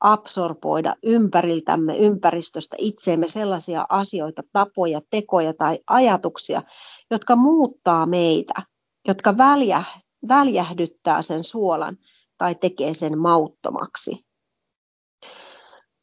absorboida 0.01 0.95
ympäriltämme, 1.03 1.97
ympäristöstä 1.97 2.75
itseemme 2.79 3.27
sellaisia 3.27 3.85
asioita, 3.89 4.43
tapoja, 4.53 5.01
tekoja 5.09 5.53
tai 5.53 5.79
ajatuksia, 5.87 6.61
jotka 7.11 7.35
muuttaa 7.35 8.05
meitä, 8.05 8.53
jotka 9.07 9.37
väljä, 9.37 9.83
väljähdyttää 10.27 11.21
sen 11.21 11.43
suolan 11.43 11.97
tai 12.37 12.55
tekee 12.55 12.93
sen 12.93 13.17
mauttomaksi. 13.17 14.25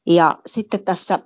Ja 0.06 0.38
sitten 0.46 0.84
tässä 0.84 1.18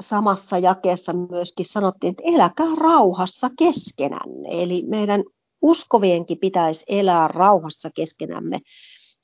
samassa 0.00 0.58
jakeessa 0.58 1.12
myöskin 1.12 1.66
sanottiin, 1.66 2.10
että 2.10 2.22
eläkää 2.26 2.74
rauhassa 2.74 3.50
keskenänne. 3.58 4.48
Eli 4.62 4.82
meidän 4.82 5.24
uskovienkin 5.62 6.38
pitäisi 6.38 6.84
elää 6.88 7.28
rauhassa 7.28 7.90
keskenämme 7.94 8.60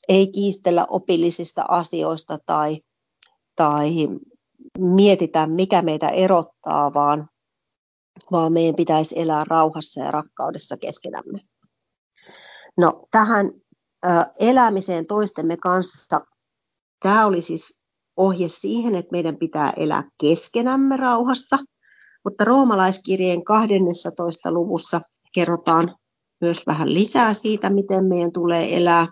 ei 0.08 0.26
kiistellä 0.26 0.86
opillisista 0.90 1.64
asioista 1.68 2.38
tai, 2.46 2.80
tai 3.56 4.08
mietitä, 4.78 5.46
mikä 5.46 5.82
meitä 5.82 6.08
erottaa, 6.08 6.94
vaan, 6.94 7.28
vaan 8.30 8.52
meidän 8.52 8.76
pitäisi 8.76 9.20
elää 9.20 9.44
rauhassa 9.44 10.00
ja 10.00 10.10
rakkaudessa 10.10 10.76
keskenämme. 10.76 11.38
No, 12.76 13.06
tähän 13.10 13.50
elämiseen 14.38 15.06
toistemme 15.06 15.56
kanssa, 15.56 16.20
tämä 17.02 17.26
oli 17.26 17.40
siis 17.40 17.80
ohje 18.16 18.48
siihen, 18.48 18.94
että 18.94 19.12
meidän 19.12 19.36
pitää 19.36 19.72
elää 19.76 20.08
keskenämme 20.20 20.96
rauhassa, 20.96 21.58
mutta 22.24 22.44
roomalaiskirjeen 22.44 23.44
12. 23.44 24.52
luvussa 24.52 25.00
kerrotaan 25.34 25.94
myös 26.40 26.66
vähän 26.66 26.94
lisää 26.94 27.34
siitä, 27.34 27.70
miten 27.70 28.04
meidän 28.04 28.32
tulee 28.32 28.76
elää 28.76 29.08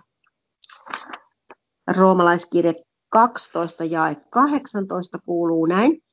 Roomalaiskirje 1.95 2.73
12 3.09 3.83
ja 3.83 4.15
18 4.29 5.19
kuuluu 5.25 5.65
näin. 5.65 6.03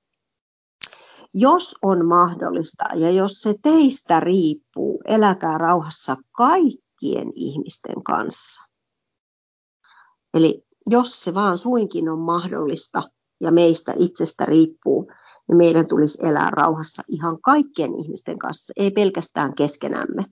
Jos 1.35 1.77
on 1.83 2.07
mahdollista 2.07 2.85
ja 2.95 3.11
jos 3.11 3.33
se 3.33 3.55
teistä 3.63 4.21
riippuu, 4.21 5.03
eläkää 5.05 5.59
rauhassa 5.59 6.17
kaikkien 6.33 7.33
ihmisten 7.35 8.05
kanssa. 8.05 8.63
Eli 10.35 10.65
jos 10.91 11.25
se 11.25 11.35
vaan 11.35 11.59
suinkin 11.59 12.09
on 12.09 12.19
mahdollista 12.19 13.03
ja 13.41 13.53
meistä 13.53 13.93
itsestä 13.99 14.45
riippuu, 14.45 15.13
niin 15.49 15.57
meidän 15.57 15.87
tulisi 15.87 16.27
elää 16.27 16.51
rauhassa 16.51 17.03
ihan 17.09 17.41
kaikkien 17.41 17.95
ihmisten 17.95 18.39
kanssa, 18.39 18.73
ei 18.77 18.91
pelkästään 18.91 19.55
keskenämme. 19.55 20.25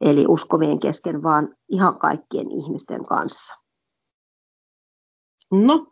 Eli 0.00 0.24
uskovien 0.28 0.80
kesken, 0.80 1.22
vaan 1.22 1.56
ihan 1.68 1.98
kaikkien 1.98 2.50
ihmisten 2.50 3.06
kanssa. 3.06 3.63
No, 5.62 5.86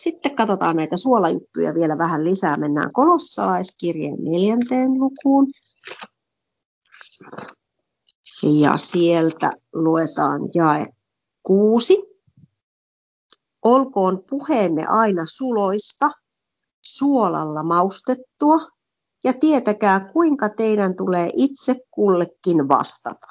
sitten 0.00 0.36
katsotaan 0.36 0.76
näitä 0.76 0.96
suolajuttuja 0.96 1.74
vielä 1.74 1.98
vähän 1.98 2.24
lisää. 2.24 2.56
Mennään 2.56 2.92
kolossalaiskirjeen 2.92 4.24
neljänteen 4.24 4.98
lukuun. 4.98 5.46
Ja 8.42 8.76
sieltä 8.76 9.50
luetaan 9.72 10.40
jae 10.54 10.86
kuusi. 11.42 11.96
olkoon 13.62 14.24
puheenne 14.30 14.86
aina 14.86 15.22
suloista, 15.26 16.10
suolalla 16.82 17.62
maustettua, 17.62 18.58
ja 19.24 19.32
tietäkää, 19.32 20.10
kuinka 20.12 20.48
teidän 20.48 20.96
tulee 20.96 21.30
itse 21.36 21.74
kullekin 21.90 22.68
vastata. 22.68 23.26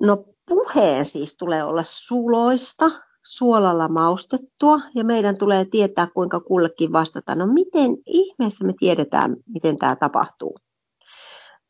No 0.00 0.24
puheen 0.46 1.04
siis 1.04 1.36
tulee 1.36 1.64
olla 1.64 1.82
suloista, 1.82 2.90
suolalla 3.26 3.88
maustettua 3.88 4.80
ja 4.94 5.04
meidän 5.04 5.38
tulee 5.38 5.64
tietää, 5.64 6.06
kuinka 6.14 6.40
kullekin 6.40 6.92
vastata. 6.92 7.34
No 7.34 7.46
miten 7.46 7.96
ihmeessä 8.06 8.64
me 8.64 8.74
tiedetään, 8.78 9.36
miten 9.46 9.76
tämä 9.76 9.96
tapahtuu? 9.96 10.56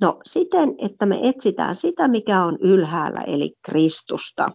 No 0.01 0.21
siten, 0.25 0.75
että 0.79 1.07
me 1.07 1.21
etsitään 1.23 1.75
sitä, 1.75 2.09
mikä 2.09 2.45
on 2.45 2.59
ylhäällä, 2.61 3.21
eli 3.21 3.55
Kristusta. 3.63 4.49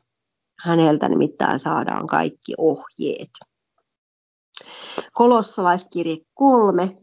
Häneltä 0.59 1.09
nimittäin 1.09 1.59
saadaan 1.59 2.07
kaikki 2.07 2.53
ohjeet. 2.57 3.29
Kolossalaiskirje 5.13 6.17
3, 6.33 6.97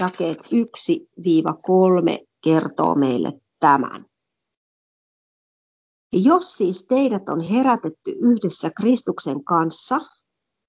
jakeet 0.00 0.38
1-3 0.38 0.44
kertoo 2.44 2.94
meille 2.94 3.32
tämän. 3.60 4.06
Jos 6.22 6.56
siis 6.56 6.86
teidät 6.86 7.28
on 7.28 7.40
herätetty 7.40 8.10
yhdessä 8.10 8.70
Kristuksen 8.76 9.44
kanssa, 9.44 10.00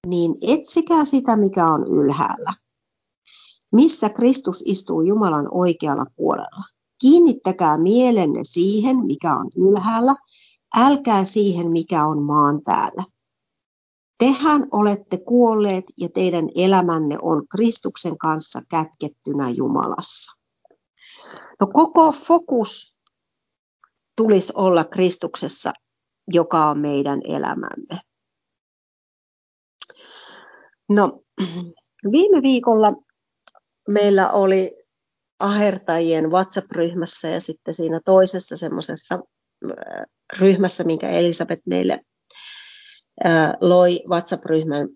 niin 0.06 0.34
etsikää 0.40 1.04
sitä, 1.04 1.36
mikä 1.36 1.66
on 1.66 1.86
ylhäällä. 1.86 2.54
Missä 3.72 4.08
Kristus 4.08 4.62
istuu 4.66 5.00
Jumalan 5.00 5.48
oikealla 5.50 6.06
puolella. 6.16 6.64
Kiinnittäkää 7.00 7.78
mielenne 7.78 8.40
siihen, 8.44 8.96
mikä 8.96 9.36
on 9.36 9.50
ylhäällä, 9.56 10.14
älkää 10.76 11.24
siihen, 11.24 11.70
mikä 11.70 12.06
on 12.06 12.22
maan 12.22 12.60
päällä. 12.64 13.04
Tehän 14.18 14.66
olette 14.70 15.16
kuolleet 15.16 15.84
ja 15.96 16.08
teidän 16.08 16.48
elämänne 16.54 17.18
on 17.22 17.48
Kristuksen 17.48 18.18
kanssa 18.18 18.62
kätkettynä 18.70 19.50
Jumalassa. 19.50 20.32
No 21.60 21.66
koko 21.66 22.12
fokus 22.12 22.95
tulisi 24.16 24.52
olla 24.56 24.84
Kristuksessa, 24.84 25.72
joka 26.28 26.70
on 26.70 26.78
meidän 26.78 27.20
elämämme. 27.24 28.00
No, 30.88 31.20
viime 32.12 32.42
viikolla 32.42 32.92
meillä 33.88 34.30
oli 34.30 34.76
ahertajien 35.38 36.30
WhatsApp-ryhmässä 36.30 37.28
ja 37.28 37.40
sitten 37.40 37.74
siinä 37.74 38.00
toisessa 38.04 38.56
semmoisessa 38.56 39.14
äh, 39.14 40.04
ryhmässä, 40.40 40.84
minkä 40.84 41.10
Elisabeth 41.10 41.62
meille 41.66 42.00
äh, 43.26 43.52
loi 43.60 44.00
WhatsApp-ryhmän 44.08 44.88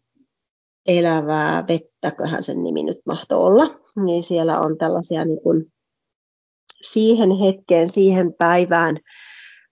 elävää 0.86 1.64
vettäköhän 1.68 2.42
sen 2.42 2.62
nimi 2.62 2.82
nyt 2.82 2.98
mahtoi 3.06 3.38
olla, 3.38 3.80
niin 4.04 4.22
siellä 4.22 4.60
on 4.60 4.78
tällaisia 4.78 5.24
niin 5.24 5.42
kuin 5.42 5.72
siihen 6.80 7.30
hetkeen, 7.30 7.88
siihen 7.88 8.34
päivään 8.38 8.98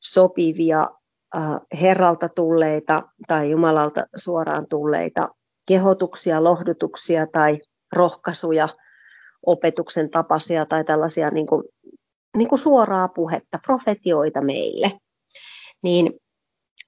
sopivia 0.01 0.89
äh, 1.37 1.43
Herralta 1.81 2.29
tulleita 2.29 3.03
tai 3.29 3.51
Jumalalta 3.51 4.07
suoraan 4.17 4.67
tulleita 4.69 5.29
kehotuksia, 5.69 6.45
lohdutuksia 6.45 7.27
tai 7.27 7.61
rohkaisuja, 7.93 8.69
opetuksen 9.47 10.11
tapaisia 10.11 10.67
tai 10.67 10.85
tällaisia 10.85 11.31
niin 11.31 11.47
kuin, 11.47 11.65
niin 12.37 12.49
kuin 12.49 12.59
suoraa 12.59 13.09
puhetta, 13.09 13.59
profetioita 13.67 14.41
meille. 14.41 14.93
Niin 15.83 16.13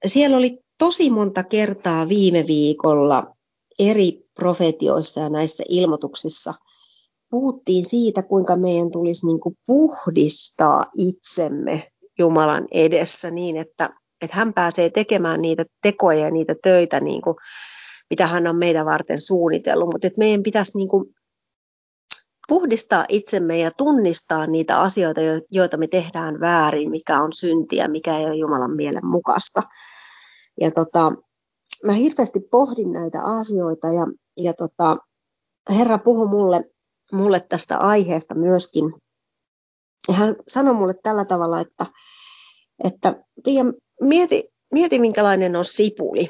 siellä 0.05 0.37
oli 0.37 0.59
tosi 0.77 1.09
monta 1.09 1.43
kertaa 1.43 2.09
viime 2.09 2.43
viikolla 2.47 3.35
eri 3.79 4.23
profetioissa 4.35 5.21
ja 5.21 5.29
näissä 5.29 5.63
ilmoituksissa– 5.69 6.53
puhuttiin 7.31 7.85
siitä, 7.85 8.23
kuinka 8.23 8.55
meidän 8.55 8.91
tulisi 8.91 9.25
niin 9.25 9.39
kuin 9.39 9.57
puhdistaa 9.65 10.85
itsemme 10.97 11.91
Jumalan 12.19 12.67
edessä 12.71 13.31
niin, 13.31 13.57
että, 13.57 13.89
että 14.21 14.37
hän 14.37 14.53
pääsee 14.53 14.89
tekemään 14.89 15.41
niitä 15.41 15.65
tekoja 15.83 16.19
ja 16.19 16.31
niitä 16.31 16.55
töitä, 16.63 16.99
niin 16.99 17.21
kuin, 17.21 17.35
mitä 18.09 18.27
hän 18.27 18.47
on 18.47 18.55
meitä 18.55 18.85
varten 18.85 19.21
suunnitellut. 19.21 19.89
Mutta 19.91 20.07
että 20.07 20.19
meidän 20.19 20.43
pitäisi 20.43 20.77
niin 20.77 20.89
kuin 20.89 21.05
puhdistaa 22.47 23.05
itsemme 23.09 23.59
ja 23.59 23.71
tunnistaa 23.77 24.47
niitä 24.47 24.81
asioita, 24.81 25.21
joita 25.51 25.77
me 25.77 25.87
tehdään 25.87 26.39
väärin, 26.39 26.91
mikä 26.91 27.23
on 27.23 27.33
syntiä, 27.33 27.87
mikä 27.87 28.17
ei 28.17 28.25
ole 28.25 28.35
Jumalan 28.35 28.75
mielen 28.75 29.05
mukaista. 29.05 29.63
Ja 30.61 30.71
tota, 30.71 31.11
mä 31.85 31.93
hirveästi 31.93 32.39
pohdin 32.39 32.91
näitä 32.91 33.21
asioita 33.23 33.87
ja, 33.87 34.07
ja 34.37 34.53
tota, 34.53 34.97
Herra 35.69 35.97
puhui 35.97 36.27
mulle 36.27 36.71
mulle 37.11 37.39
tästä 37.39 37.77
aiheesta 37.77 38.35
myöskin. 38.35 38.93
Ja 40.07 40.13
hän 40.13 40.35
sanoi 40.47 40.73
mulle 40.73 40.93
tällä 41.03 41.25
tavalla, 41.25 41.59
että, 41.59 41.85
että 42.83 43.23
Pia, 43.43 43.63
mieti, 44.01 44.49
mieti 44.71 44.99
minkälainen 44.99 45.55
on 45.55 45.65
sipuli. 45.65 46.29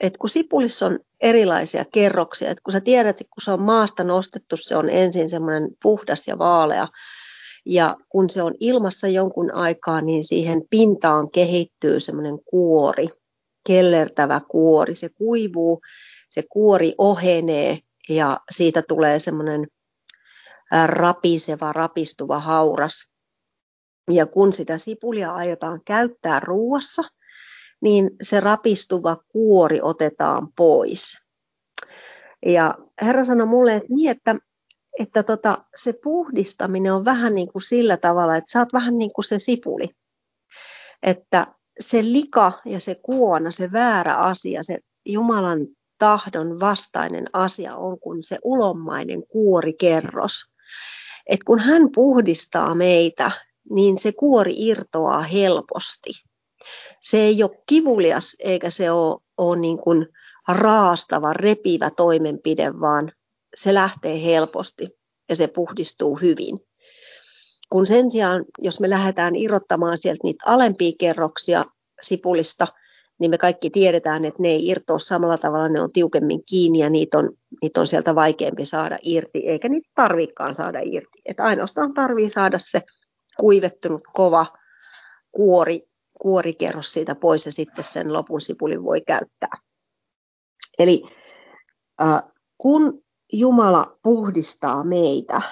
Et 0.00 0.16
kun 0.16 0.28
sipulissa 0.28 0.86
on 0.86 0.98
erilaisia 1.20 1.84
kerroksia, 1.92 2.50
että 2.50 2.62
kun 2.64 2.72
sä 2.72 2.80
tiedät, 2.80 3.20
että 3.20 3.30
kun 3.30 3.42
se 3.42 3.52
on 3.52 3.62
maasta 3.62 4.04
nostettu, 4.04 4.56
se 4.56 4.76
on 4.76 4.90
ensin 4.90 5.28
semmoinen 5.28 5.68
puhdas 5.82 6.28
ja 6.28 6.38
vaalea, 6.38 6.88
ja 7.66 7.96
kun 8.08 8.30
se 8.30 8.42
on 8.42 8.54
ilmassa 8.60 9.08
jonkun 9.08 9.54
aikaa, 9.54 10.00
niin 10.00 10.24
siihen 10.24 10.62
pintaan 10.70 11.30
kehittyy 11.30 12.00
semmoinen 12.00 12.38
kuori, 12.44 13.08
kellertävä 13.66 14.40
kuori. 14.48 14.94
Se 14.94 15.08
kuivuu, 15.08 15.80
se 16.30 16.42
kuori 16.50 16.94
ohenee 16.98 17.78
ja 18.08 18.40
siitä 18.50 18.82
tulee 18.82 19.18
semmoinen 19.18 19.66
rapiseva, 20.86 21.72
rapistuva 21.72 22.40
hauras. 22.40 23.12
Ja 24.10 24.26
kun 24.26 24.52
sitä 24.52 24.78
sipulia 24.78 25.34
aiotaan 25.34 25.80
käyttää 25.84 26.40
ruuassa, 26.40 27.02
niin 27.80 28.10
se 28.22 28.40
rapistuva 28.40 29.16
kuori 29.28 29.80
otetaan 29.82 30.48
pois. 30.56 31.26
Ja 32.46 32.74
Herra 33.02 33.24
sanoi 33.24 33.46
mulle, 33.46 33.74
että 33.74 33.88
niin, 33.94 34.10
että, 34.10 34.36
että 34.98 35.22
tota, 35.22 35.64
se 35.76 35.92
puhdistaminen 36.02 36.94
on 36.94 37.04
vähän 37.04 37.34
niin 37.34 37.52
kuin 37.52 37.62
sillä 37.62 37.96
tavalla, 37.96 38.36
että 38.36 38.50
sä 38.50 38.58
oot 38.58 38.72
vähän 38.72 38.98
niin 38.98 39.12
kuin 39.12 39.24
se 39.24 39.38
sipuli. 39.38 39.88
Että 41.02 41.46
se 41.80 42.02
lika 42.02 42.52
ja 42.64 42.80
se 42.80 42.94
kuona, 42.94 43.50
se 43.50 43.72
väärä 43.72 44.16
asia, 44.16 44.62
se 44.62 44.78
Jumalan 45.06 45.66
tahdon 45.98 46.60
vastainen 46.60 47.26
asia 47.32 47.76
on 47.76 48.00
kuin 48.00 48.22
se 48.22 48.38
ulommainen 48.44 49.26
kuorikerros 49.26 50.51
että 51.26 51.44
kun 51.44 51.58
hän 51.58 51.82
puhdistaa 51.94 52.74
meitä, 52.74 53.30
niin 53.70 53.98
se 53.98 54.12
kuori 54.12 54.54
irtoaa 54.58 55.22
helposti. 55.22 56.10
Se 57.00 57.18
ei 57.18 57.42
ole 57.42 57.62
kivulias 57.66 58.36
eikä 58.38 58.70
se 58.70 58.90
ole, 58.90 59.20
ole 59.36 59.58
niin 59.58 59.78
kuin 59.78 60.06
raastava, 60.48 61.32
repivä 61.32 61.90
toimenpide, 61.90 62.80
vaan 62.80 63.12
se 63.56 63.74
lähtee 63.74 64.24
helposti 64.24 64.88
ja 65.28 65.36
se 65.36 65.46
puhdistuu 65.46 66.16
hyvin. 66.16 66.58
Kun 67.70 67.86
sen 67.86 68.10
sijaan, 68.10 68.44
jos 68.58 68.80
me 68.80 68.90
lähdetään 68.90 69.36
irrottamaan 69.36 69.98
sieltä 69.98 70.20
niitä 70.22 70.44
alempia 70.46 70.92
kerroksia 70.98 71.64
sipulista, 72.02 72.66
niin 73.22 73.30
me 73.30 73.38
kaikki 73.38 73.70
tiedetään, 73.70 74.24
että 74.24 74.42
ne 74.42 74.48
ei 74.48 74.68
irtoa 74.68 74.98
samalla 74.98 75.38
tavalla, 75.38 75.68
ne 75.68 75.80
on 75.80 75.92
tiukemmin 75.92 76.44
kiinni 76.44 76.78
ja 76.78 76.90
niitä 76.90 77.18
on, 77.18 77.30
niitä 77.62 77.80
on 77.80 77.86
sieltä 77.86 78.14
vaikeampi 78.14 78.64
saada 78.64 78.98
irti, 79.02 79.48
eikä 79.48 79.68
niitä 79.68 79.90
tarvikaan 79.94 80.54
saada 80.54 80.80
irti. 80.82 81.22
Et 81.24 81.40
ainoastaan 81.40 81.94
tarvii 81.94 82.30
saada 82.30 82.58
se 82.58 82.82
kuivettunut 83.40 84.00
kova 84.12 84.46
kuori, 85.32 85.82
kuorikerros 86.20 86.92
siitä 86.92 87.14
pois 87.14 87.46
ja 87.46 87.52
sitten 87.52 87.84
sen 87.84 88.12
lopun 88.12 88.40
sipulin 88.40 88.84
voi 88.84 89.00
käyttää. 89.00 89.58
Eli 90.78 91.02
äh, 92.02 92.22
kun 92.58 93.02
Jumala 93.32 93.98
puhdistaa 94.02 94.84
meitä, 94.84 95.42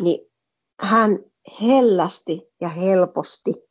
niin 0.00 0.32
hän 0.80 1.18
hellästi 1.62 2.40
ja 2.60 2.68
helposti 2.68 3.65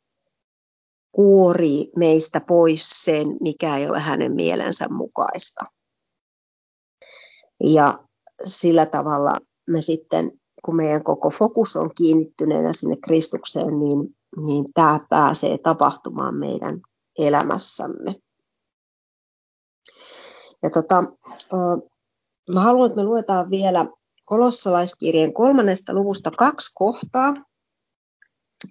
kuorii 1.16 1.90
meistä 1.96 2.40
pois 2.40 2.90
sen, 3.04 3.36
mikä 3.40 3.76
ei 3.76 3.88
ole 3.88 4.00
hänen 4.00 4.32
mielensä 4.32 4.88
mukaista. 4.88 5.64
Ja 7.64 8.04
sillä 8.44 8.86
tavalla 8.86 9.38
me 9.66 9.80
sitten, 9.80 10.32
kun 10.64 10.76
meidän 10.76 11.04
koko 11.04 11.30
fokus 11.30 11.76
on 11.76 11.90
kiinnittyneenä 11.96 12.72
sinne 12.72 12.96
Kristukseen, 13.04 13.78
niin, 13.78 14.16
niin 14.46 14.64
tämä 14.74 15.00
pääsee 15.10 15.58
tapahtumaan 15.58 16.34
meidän 16.34 16.80
elämässämme. 17.18 18.14
Ja 20.62 20.70
tota, 20.70 21.04
mä 22.54 22.60
haluan, 22.60 22.86
että 22.86 22.96
me 22.96 23.04
luetaan 23.04 23.50
vielä 23.50 23.86
kolossalaiskirjeen 24.24 25.32
kolmannesta 25.32 25.94
luvusta 25.94 26.30
kaksi 26.30 26.70
kohtaa. 26.74 27.34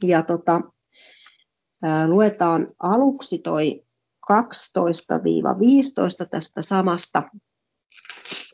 Ja 0.03 0.23
tota, 0.23 0.61
luetaan 2.07 2.67
aluksi 2.79 3.37
toi 3.37 3.83
12-15 4.31 4.35
tästä 6.29 6.61
samasta, 6.61 7.23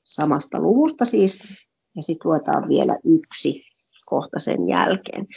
samasta 0.03 0.59
luvusta 0.59 1.05
siis, 1.05 1.39
ja 1.95 2.01
sitten 2.01 2.29
luetaan 2.29 2.69
vielä 2.69 2.97
yksi 3.03 3.61
kohta 4.05 4.39
sen 4.39 4.67
jälkeen. 4.67 5.27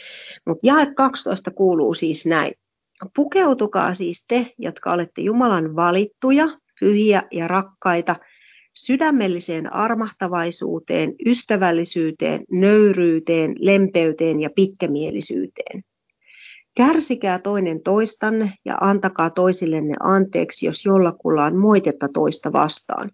Mutta 0.45 0.67
jae 0.67 0.93
12 0.95 1.51
kuuluu 1.51 1.93
siis 1.93 2.25
näin. 2.25 2.53
Pukeutukaa 3.15 3.93
siis 3.93 4.25
te, 4.27 4.53
jotka 4.57 4.91
olette 4.91 5.21
Jumalan 5.21 5.75
valittuja, 5.75 6.47
pyhiä 6.79 7.23
ja 7.31 7.47
rakkaita, 7.47 8.15
sydämelliseen 8.73 9.73
armahtavaisuuteen, 9.73 11.15
ystävällisyyteen, 11.25 12.43
nöyryyteen, 12.51 13.55
lempeyteen 13.59 14.41
ja 14.41 14.49
pitkämielisyyteen. 14.55 15.83
Kärsikää 16.75 17.39
toinen 17.39 17.83
toistanne 17.83 18.51
ja 18.65 18.77
antakaa 18.81 19.29
toisillenne 19.29 19.93
anteeksi, 19.99 20.65
jos 20.65 20.85
jollakulla 20.85 21.45
on 21.45 21.57
moitetta 21.57 22.07
toista 22.13 22.53
vastaan. 22.53 23.11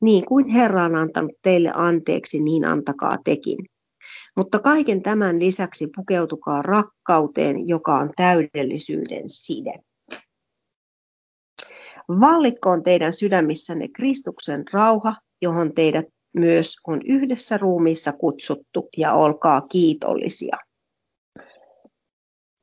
Niin 0.00 0.24
kuin 0.26 0.48
Herra 0.48 0.84
on 0.84 0.96
antanut 0.96 1.32
teille 1.42 1.70
anteeksi, 1.74 2.42
niin 2.42 2.64
antakaa 2.64 3.18
tekin. 3.24 3.58
Mutta 4.36 4.58
kaiken 4.58 5.02
tämän 5.02 5.38
lisäksi 5.38 5.88
pukeutukaa 5.96 6.62
rakkauteen, 6.62 7.68
joka 7.68 7.98
on 7.98 8.10
täydellisyyden 8.16 9.28
side. 9.28 9.74
Vallitkoon 12.08 12.82
teidän 12.82 13.12
sydämissänne 13.12 13.88
Kristuksen 13.88 14.64
rauha, 14.72 15.16
johon 15.42 15.74
teidät 15.74 16.06
myös 16.36 16.76
on 16.86 17.00
yhdessä 17.08 17.58
ruumiissa 17.58 18.12
kutsuttu, 18.12 18.88
ja 18.96 19.14
olkaa 19.14 19.60
kiitollisia. 19.60 20.56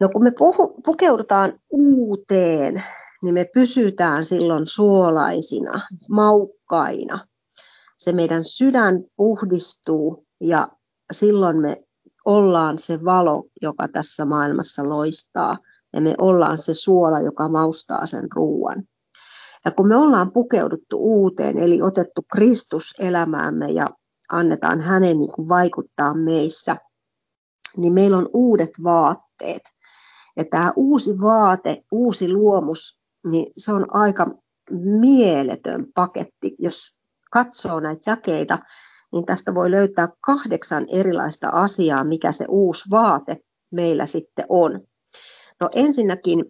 No 0.02 0.10
kun 0.10 0.24
me 0.24 0.32
puhu, 0.32 0.82
pukeudutaan 0.86 1.60
uuteen, 1.70 2.84
niin 3.24 3.34
me 3.34 3.46
pysytään 3.54 4.26
silloin 4.26 4.68
suolaisina, 4.68 5.88
maukkaina. 6.10 7.28
Se 7.98 8.12
meidän 8.12 8.46
sydän 8.46 9.04
puhdistuu 9.16 10.26
ja 10.40 10.68
silloin 11.12 11.62
me 11.62 11.84
ollaan 12.26 12.80
se 12.80 13.06
valo, 13.06 13.44
joka 13.62 13.88
tässä 13.88 14.26
maailmassa 14.26 14.90
loistaa. 14.90 15.58
Ja 15.94 16.02
me 16.02 16.16
ollaan 16.18 16.58
se 16.58 16.74
suola, 16.74 17.20
joka 17.20 17.50
maustaa 17.50 18.06
sen 18.06 18.28
ruoan. 18.36 18.84
Ja 19.66 19.72
kun 19.72 19.88
me 19.88 19.96
ollaan 19.96 20.32
pukeuduttu 20.32 20.98
uuteen, 20.98 21.58
eli 21.58 21.82
otettu 21.82 22.22
Kristus 22.34 22.94
elämäämme 23.00 23.72
ja 23.72 23.88
annetaan 24.32 24.82
hänen 24.82 25.20
niin 25.20 25.32
kuin 25.32 25.50
vaikuttaa 25.50 26.14
meissä, 26.14 26.76
niin 27.78 27.94
meillä 27.94 28.18
on 28.18 28.30
uudet 28.34 28.72
vaatteet. 28.84 29.62
Ja 30.38 30.46
tämä 30.46 30.74
uusi 30.76 31.20
vaate, 31.22 31.84
uusi 31.92 32.34
luomus, 32.34 33.02
niin 33.26 33.54
se 33.58 33.74
on 33.74 33.96
aika 33.96 34.28
mieletön 34.72 35.86
paketti. 35.96 36.56
Jos 36.60 36.98
katsoo 37.32 37.80
näitä 37.80 38.12
jakeita, 38.12 38.60
niin 39.12 39.26
tästä 39.26 39.56
voi 39.56 39.72
löytää 39.72 40.10
kahdeksan 40.22 40.86
erilaista 40.90 41.50
asiaa, 41.50 42.04
mikä 42.04 42.32
se 42.32 42.46
uusi 42.50 42.90
vaate 42.90 43.38
meillä 43.72 44.06
sitten 44.06 44.46
on. 44.50 44.82
No 45.60 45.70
ensinnäkin 45.76 46.46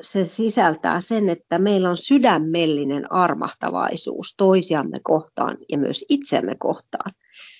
se 0.00 0.26
sisältää 0.26 1.00
sen, 1.00 1.28
että 1.28 1.58
meillä 1.58 1.90
on 1.90 1.96
sydämellinen 1.96 3.12
armahtavaisuus 3.12 4.34
toisiamme 4.36 5.00
kohtaan 5.02 5.58
ja 5.68 5.78
myös 5.78 6.04
itsemme 6.08 6.54
kohtaan. 6.58 7.12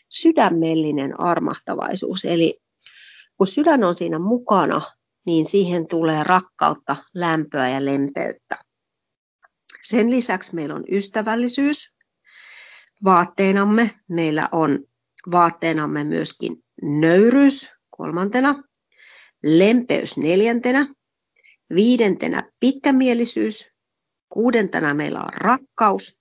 Sydämellinen 0.08 1.20
armahtavaisuus, 1.20 2.24
eli 2.24 2.60
kun 3.38 3.46
sydän 3.46 3.84
on 3.84 3.94
siinä 3.94 4.18
mukana, 4.18 4.82
niin 5.26 5.46
siihen 5.46 5.86
tulee 5.88 6.24
rakkautta, 6.24 6.96
lämpöä 7.14 7.68
ja 7.68 7.84
lempeyttä. 7.84 8.58
Sen 9.82 10.10
lisäksi 10.10 10.54
meillä 10.54 10.74
on 10.74 10.84
ystävällisyys 10.90 11.96
vaatteenamme. 13.04 13.90
Meillä 14.08 14.48
on 14.52 14.78
vaatteenamme 15.30 16.04
myöskin 16.04 16.56
nöyryys 16.82 17.72
kolmantena, 17.90 18.62
lempeys 19.42 20.16
neljäntenä, 20.16 20.94
viidentenä 21.74 22.50
pitkämielisyys, 22.60 23.76
kuudentena 24.28 24.94
meillä 24.94 25.20
on 25.20 25.32
rakkaus 25.32 26.20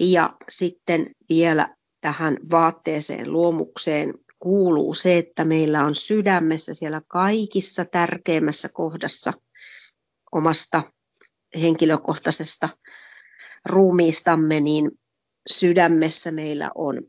ja 0.00 0.36
sitten 0.48 1.10
vielä 1.28 1.76
tähän 2.00 2.36
vaatteeseen 2.50 3.32
luomukseen 3.32 4.14
kuuluu 4.38 4.94
se, 4.94 5.18
että 5.18 5.44
meillä 5.44 5.84
on 5.84 5.94
sydämessä 5.94 6.74
siellä 6.74 7.02
kaikissa 7.08 7.84
tärkeimmässä 7.84 8.68
kohdassa 8.68 9.32
omasta 10.32 10.82
henkilökohtaisesta 11.60 12.68
ruumiistamme, 13.64 14.60
niin 14.60 14.90
sydämessä 15.48 16.30
meillä 16.30 16.70
on 16.74 17.02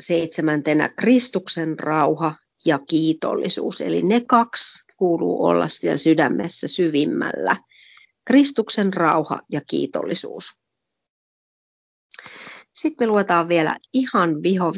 seitsemäntenä 0.00 0.88
Kristuksen 0.88 1.78
rauha 1.78 2.36
ja 2.64 2.78
kiitollisuus. 2.78 3.80
Eli 3.80 4.02
ne 4.02 4.20
kaksi 4.28 4.84
kuuluu 4.96 5.44
olla 5.44 5.68
siellä 5.68 5.96
sydämessä 5.96 6.68
syvimmällä. 6.68 7.56
Kristuksen 8.24 8.94
rauha 8.94 9.40
ja 9.52 9.60
kiitollisuus. 9.66 10.60
Sitten 12.72 13.08
me 13.08 13.10
luetaan 13.10 13.48
vielä 13.48 13.76
ihan 13.92 14.42
viho 14.42 14.74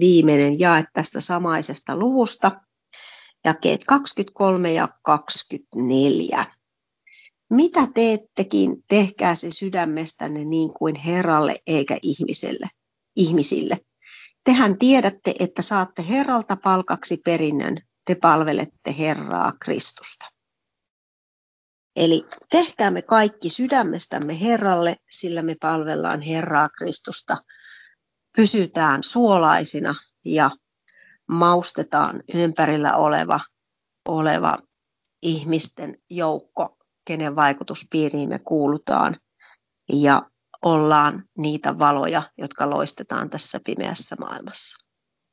viimeinen 0.00 0.60
jae 0.60 0.84
tästä 0.92 1.20
samaisesta 1.20 1.96
luvusta, 1.96 2.60
jakeet 3.44 3.84
23 3.84 4.72
ja 4.72 4.88
24. 5.02 6.46
Mitä 7.50 7.88
teettekin, 7.94 8.76
tehkää 8.88 9.34
se 9.34 9.50
sydämestänne 9.50 10.44
niin 10.44 10.72
kuin 10.74 10.94
Herralle 10.94 11.56
eikä 11.66 11.96
ihmiselle, 12.02 12.68
ihmisille. 13.16 13.78
Tehän 14.44 14.78
tiedätte, 14.78 15.34
että 15.38 15.62
saatte 15.62 16.04
Herralta 16.08 16.56
palkaksi 16.56 17.16
perinnön, 17.16 17.76
te 18.06 18.14
palvelette 18.14 18.94
Herraa 18.98 19.52
Kristusta. 19.62 20.26
Eli 21.96 22.24
tehkäämme 22.50 23.02
kaikki 23.02 23.48
sydämestämme 23.48 24.40
Herralle, 24.40 24.96
sillä 25.10 25.42
me 25.42 25.56
palvellaan 25.60 26.22
Herraa 26.22 26.68
Kristusta. 26.68 27.36
Pysytään 28.40 29.02
suolaisina 29.02 29.94
ja 30.24 30.50
maustetaan 31.28 32.22
ympärillä 32.34 32.96
oleva, 32.96 33.40
oleva 34.08 34.58
ihmisten 35.22 35.98
joukko, 36.10 36.76
kenen 37.04 37.36
vaikutuspiiriin 37.36 38.28
me 38.28 38.38
kuulutaan. 38.38 39.16
Ja 39.92 40.30
ollaan 40.62 41.24
niitä 41.38 41.78
valoja, 41.78 42.22
jotka 42.38 42.70
loistetaan 42.70 43.30
tässä 43.30 43.60
pimeässä 43.64 44.16
maailmassa. 44.20 44.86